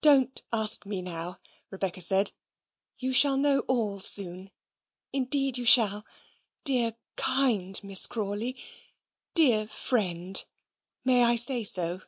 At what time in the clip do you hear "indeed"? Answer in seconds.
5.12-5.58